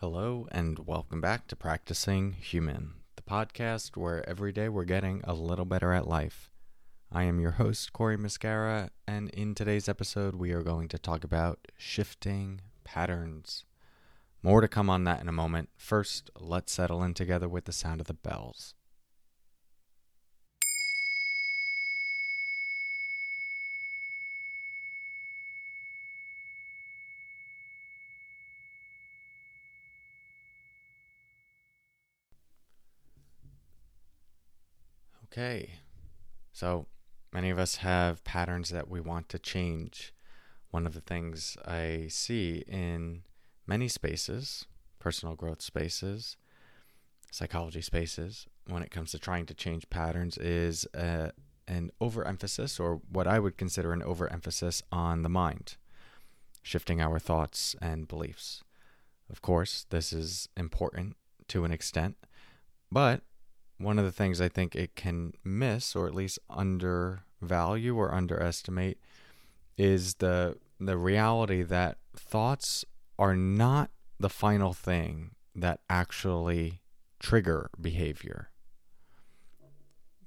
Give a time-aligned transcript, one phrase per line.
[0.00, 5.34] Hello, and welcome back to Practicing Human, the podcast where every day we're getting a
[5.34, 6.48] little better at life.
[7.12, 11.22] I am your host, Cory Muscara, and in today's episode, we are going to talk
[11.22, 13.66] about shifting patterns.
[14.42, 15.68] More to come on that in a moment.
[15.76, 18.72] First, let's settle in together with the sound of the bells.
[35.32, 35.70] Okay.
[36.52, 36.86] So
[37.32, 40.12] many of us have patterns that we want to change.
[40.70, 43.22] One of the things I see in
[43.64, 44.66] many spaces,
[44.98, 46.36] personal growth spaces,
[47.30, 51.30] psychology spaces, when it comes to trying to change patterns, is uh,
[51.68, 55.76] an overemphasis, or what I would consider an overemphasis, on the mind,
[56.62, 58.64] shifting our thoughts and beliefs.
[59.30, 61.16] Of course, this is important
[61.48, 62.16] to an extent,
[62.90, 63.22] but
[63.80, 68.98] one of the things I think it can miss, or at least undervalue or underestimate,
[69.76, 72.84] is the the reality that thoughts
[73.18, 76.80] are not the final thing that actually
[77.18, 78.50] trigger behavior.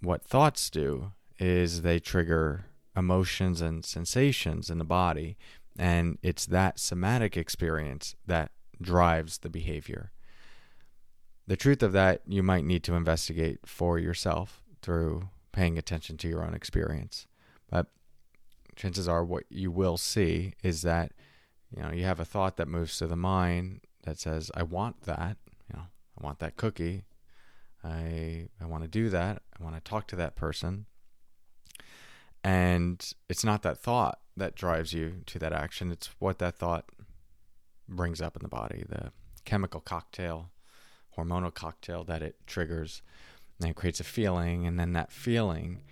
[0.00, 2.66] What thoughts do is they trigger
[2.96, 5.36] emotions and sensations in the body,
[5.78, 8.50] and it's that somatic experience that
[8.80, 10.10] drives the behavior
[11.46, 16.28] the truth of that you might need to investigate for yourself through paying attention to
[16.28, 17.26] your own experience.
[17.70, 17.86] But
[18.76, 21.12] chances are what you will see is that
[21.74, 25.02] you know you have a thought that moves to the mind that says I want
[25.02, 25.36] that,
[25.68, 25.84] you know,
[26.20, 27.04] I want that cookie.
[27.84, 29.42] I I want to do that.
[29.58, 30.86] I want to talk to that person.
[32.44, 36.86] And it's not that thought that drives you to that action, it's what that thought
[37.88, 39.12] brings up in the body, the
[39.44, 40.51] chemical cocktail
[41.16, 43.02] hormonal cocktail that it triggers
[43.60, 45.82] and it creates a feeling and then that feeling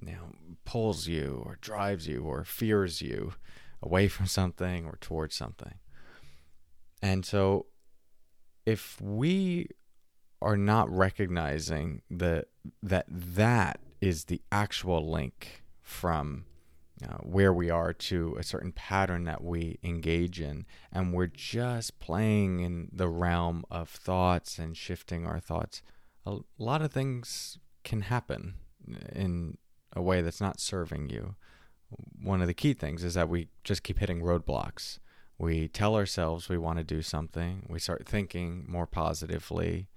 [0.00, 3.32] you know pulls you or drives you or fears you
[3.82, 5.74] away from something or towards something.
[7.02, 7.66] And so
[8.66, 9.68] if we
[10.42, 12.46] are not recognizing the
[12.82, 16.44] that that is the actual link from
[17.06, 20.66] uh, where we are to a certain pattern that we engage in.
[20.92, 25.82] And we're just playing in the realm of thoughts and shifting our thoughts.
[26.26, 28.54] A lot of things can happen
[29.12, 29.56] in
[29.94, 31.36] a way that's not serving you.
[32.22, 34.98] One of the key things is that we just keep hitting roadblocks.
[35.38, 39.88] We tell ourselves we want to do something, we start thinking more positively.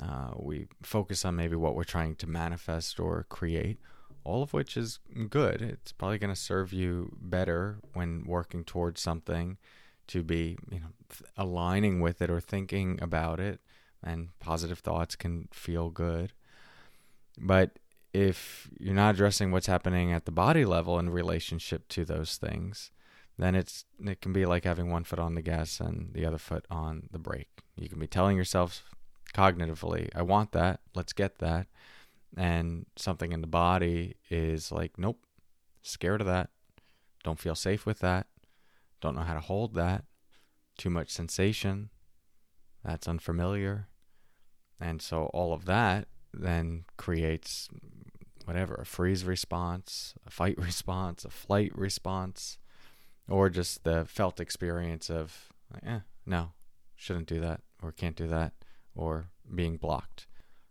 [0.00, 3.78] Uh, we focus on maybe what we're trying to manifest or create
[4.24, 4.98] all of which is
[5.30, 5.62] good.
[5.62, 9.58] It's probably going to serve you better when working towards something
[10.08, 10.88] to be, you know,
[11.36, 13.60] aligning with it or thinking about it
[14.02, 16.32] and positive thoughts can feel good.
[17.38, 17.78] But
[18.12, 22.90] if you're not addressing what's happening at the body level in relationship to those things,
[23.38, 26.38] then it's it can be like having one foot on the gas and the other
[26.38, 27.62] foot on the brake.
[27.76, 28.84] You can be telling yourself
[29.34, 31.66] cognitively, I want that, let's get that
[32.36, 35.24] and something in the body is like, nope,
[35.82, 36.50] scared of that,
[37.24, 38.26] don't feel safe with that,
[39.00, 40.04] don't know how to hold that,
[40.78, 41.90] too much sensation,
[42.84, 43.88] that's unfamiliar.
[44.80, 47.68] And so all of that then creates
[48.44, 52.58] whatever a freeze response, a fight response, a flight response,
[53.28, 55.52] or just the felt experience of,
[55.84, 56.52] eh, no,
[56.96, 58.52] shouldn't do that, or can't do that,
[58.94, 60.26] or being blocked.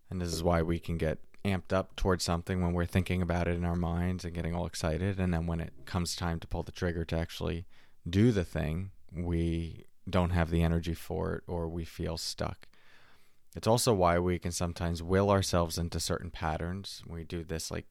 [0.09, 3.47] And this is why we can get amped up towards something when we're thinking about
[3.47, 5.19] it in our minds and getting all excited.
[5.19, 7.65] And then when it comes time to pull the trigger to actually
[8.07, 12.67] do the thing, we don't have the energy for it or we feel stuck.
[13.55, 17.03] It's also why we can sometimes will ourselves into certain patterns.
[17.05, 17.85] We do this like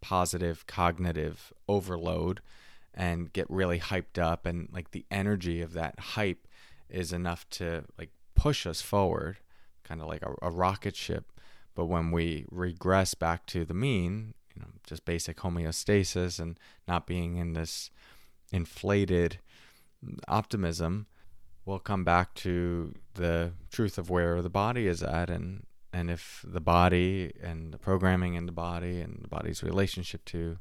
[0.00, 2.40] positive cognitive overload
[2.94, 6.48] and get really hyped up and like the energy of that hype
[6.88, 9.38] is enough to like push us forward
[9.84, 11.32] kind of like a, a rocket ship
[11.76, 16.58] but when we regress back to the mean, you know, just basic homeostasis and
[16.88, 17.90] not being in this
[18.50, 19.38] inflated
[20.26, 21.06] optimism,
[21.66, 25.28] we'll come back to the truth of where the body is at.
[25.28, 30.24] And and if the body and the programming in the body and the body's relationship
[30.26, 30.58] to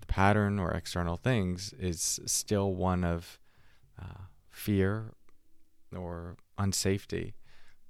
[0.00, 3.38] the pattern or external things is still one of
[4.00, 5.12] uh, fear
[5.94, 7.32] or unsafety,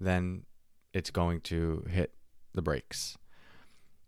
[0.01, 0.45] then
[0.93, 2.13] it's going to hit
[2.55, 3.17] the brakes.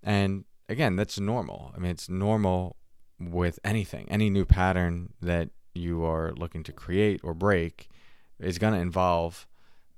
[0.03, 1.73] And again, that's normal.
[1.75, 2.77] I mean, it's normal
[3.19, 4.09] with anything.
[4.09, 7.89] Any new pattern that you are looking to create or break
[8.39, 9.47] is going to involve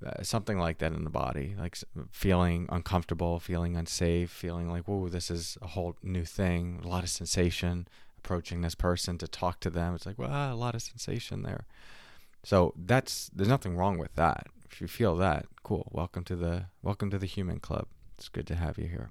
[0.05, 1.79] uh, something like that in the body, like
[2.11, 7.05] feeling uncomfortable, feeling unsafe, feeling like, whoa, this is a whole new thing, a lot
[7.05, 7.89] of sensation
[8.19, 9.95] approaching this person to talk to them.
[9.95, 11.67] It's like, well, a lot of sensation there.
[12.43, 14.47] So that's there's nothing wrong with that.
[14.71, 15.89] If you feel that, cool.
[15.93, 17.87] Welcome to the welcome to the human club.
[18.25, 19.11] It's good to have you here.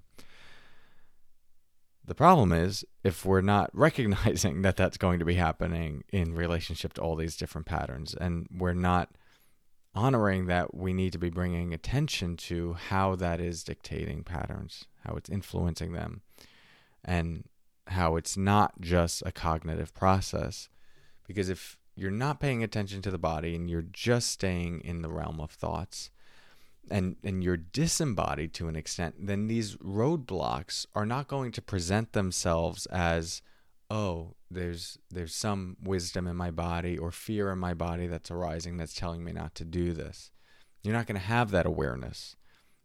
[2.04, 6.94] The problem is if we're not recognizing that that's going to be happening in relationship
[6.94, 9.12] to all these different patterns and we're not
[9.94, 15.14] honoring that we need to be bringing attention to how that is dictating patterns, how
[15.14, 16.24] it's influencing them,
[17.06, 17.48] and
[17.86, 20.70] how it's not just a cognitive process.
[21.28, 25.12] Because if you're not paying attention to the body and you're just staying in the
[25.12, 26.10] realm of thoughts,
[26.90, 32.14] and, and you're disembodied to an extent, then these roadblocks are not going to present
[32.14, 33.42] themselves as
[33.90, 38.78] oh, there's there's some wisdom in my body or fear in my body that's arising
[38.78, 40.32] that's telling me not to do this.
[40.82, 42.36] You're not going to have that awareness.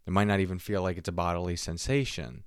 [0.06, 2.44] It might not even feel like it's a bodily sensation.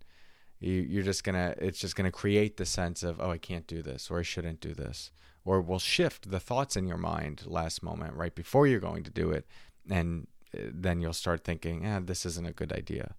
[0.59, 3.81] You, you're just gonna it's just gonna create the sense of oh I can't do
[3.81, 5.12] this or I shouldn't do this
[5.44, 9.09] or will shift the thoughts in your mind last moment right before you're going to
[9.09, 9.48] do it
[9.89, 13.15] and then you'll start thinking ah this isn't a good idea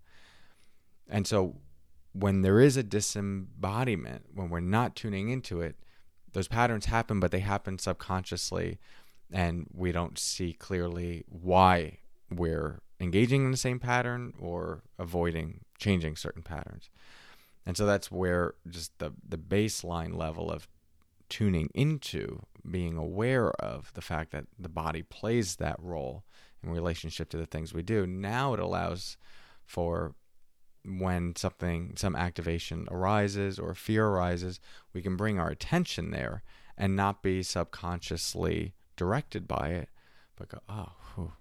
[1.08, 1.56] and so
[2.12, 5.76] when there is a disembodiment, when we're not tuning into it,
[6.32, 8.78] those patterns happen, but they happen subconsciously,
[9.30, 11.98] and we don't see clearly why
[12.30, 16.90] we're engaging in the same pattern or avoiding changing certain patterns.
[17.66, 20.68] And so that's where just the, the baseline level of
[21.28, 26.24] tuning into being aware of the fact that the body plays that role
[26.62, 28.06] in relationship to the things we do.
[28.06, 29.16] Now it allows
[29.64, 30.14] for
[30.84, 34.60] when something, some activation arises or fear arises,
[34.92, 36.42] we can bring our attention there
[36.76, 39.88] and not be subconsciously directed by it,
[40.36, 41.32] but go, oh, whew,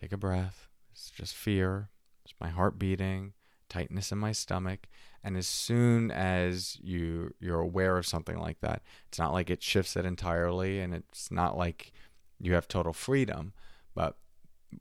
[0.00, 0.68] take a breath.
[0.92, 1.90] It's just fear.
[2.24, 3.34] It's my heart beating,
[3.68, 4.88] tightness in my stomach.
[5.22, 9.62] And as soon as you you're aware of something like that, it's not like it
[9.62, 11.92] shifts it entirely, and it's not like
[12.38, 13.54] you have total freedom.
[13.94, 14.16] But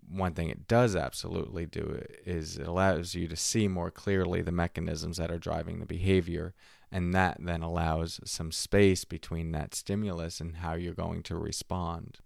[0.09, 4.51] one thing it does absolutely do is it allows you to see more clearly the
[4.51, 6.53] mechanisms that are driving the behavior.
[6.91, 12.19] And that then allows some space between that stimulus and how you're going to respond.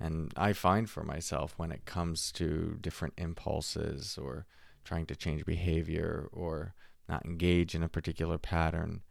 [0.00, 4.46] And i find for myself when it comes to different impulses or
[4.84, 6.74] trying to change behavior or
[7.08, 9.02] not engage in a particular pattern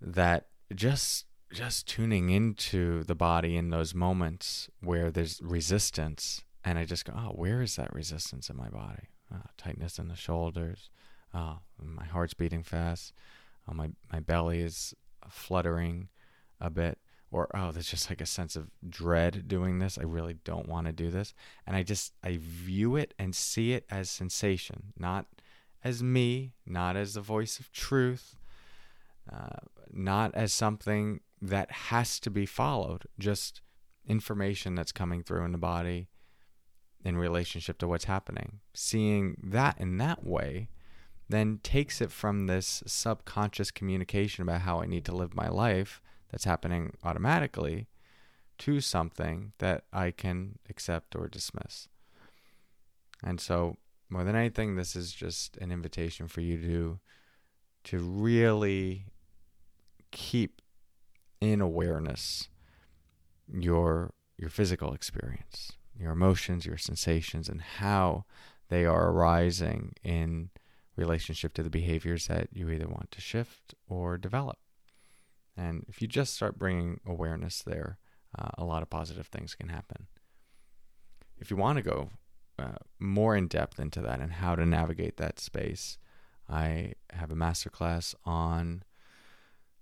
[0.00, 6.84] that just just tuning into the body in those moments where there's resistance and I
[6.84, 9.08] just go, oh, where is that resistance in my body?
[9.32, 10.90] Oh, tightness in the shoulders.
[11.32, 13.12] Oh, my heart's beating fast.
[13.68, 14.94] Oh, my my belly is
[15.28, 16.08] fluttering
[16.60, 16.98] a bit.
[17.32, 19.98] Or oh, there's just like a sense of dread doing this.
[19.98, 21.32] I really don't want to do this,
[21.64, 25.26] and I just I view it and see it as sensation, not
[25.84, 28.36] as me, not as the voice of truth,
[29.32, 29.60] uh,
[29.92, 33.04] not as something that has to be followed.
[33.16, 33.62] Just
[34.08, 36.08] information that's coming through in the body
[37.04, 38.60] in relationship to what's happening.
[38.74, 40.68] Seeing that in that way
[41.30, 46.02] then takes it from this subconscious communication about how I need to live my life
[46.30, 47.86] that's happening automatically
[48.58, 51.88] to something that I can accept or dismiss.
[53.22, 56.98] And so, more than anything, this is just an invitation for you to
[57.82, 59.06] to really
[60.10, 60.60] keep
[61.40, 62.48] in awareness
[63.48, 68.24] your your physical experience your emotions, your sensations, and how
[68.68, 70.50] they are arising in
[70.96, 74.58] relationship to the behaviors that you either want to shift or develop.
[75.56, 77.98] And if you just start bringing awareness there,
[78.38, 80.06] uh, a lot of positive things can happen.
[81.38, 82.10] If you want to go
[82.58, 85.98] uh, more in depth into that and how to navigate that space,
[86.48, 88.84] I have a masterclass on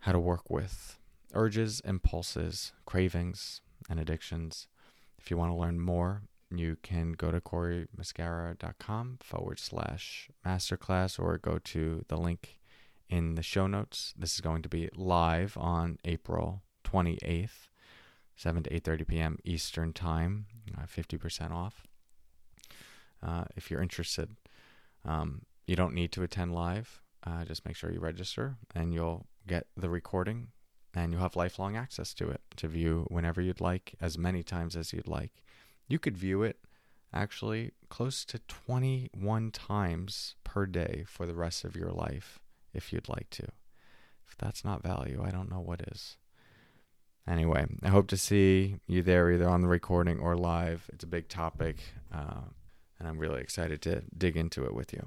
[0.01, 0.99] how to work with
[1.35, 3.61] urges, impulses, cravings,
[3.91, 4.69] and addictions
[5.19, 11.37] if you want to learn more, you can go to corymuscara.com forward slash masterclass or
[11.39, 12.59] go to the link
[13.09, 14.15] in the show notes.
[14.17, 17.69] This is going to be live on April 28th,
[18.37, 19.39] 7 to 8.30 p.m.
[19.45, 20.47] Eastern Time,
[20.77, 21.87] uh, 50% off.
[23.23, 24.37] Uh, if you're interested,
[25.05, 27.03] um, you don't need to attend live.
[27.27, 30.49] Uh, just make sure you register and you'll get the recording
[30.95, 34.77] and you'll have lifelong access to it to view whenever you'd like, as many times
[34.77, 35.43] as you'd like.
[35.87, 36.59] You could view it
[37.13, 42.39] actually close to 21 times per day for the rest of your life
[42.75, 43.45] if you'd like to.
[44.27, 46.17] If that's not value, I don't know what is.
[47.27, 50.91] Anyway, I hope to see you there either on the recording or live.
[50.93, 51.77] It's a big topic.
[52.13, 52.41] Uh,
[52.99, 55.07] And I'm really excited to dig into it with you.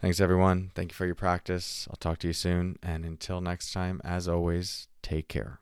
[0.00, 0.70] Thanks, everyone.
[0.74, 1.86] Thank you for your practice.
[1.90, 2.76] I'll talk to you soon.
[2.82, 5.60] And until next time, as always, take care.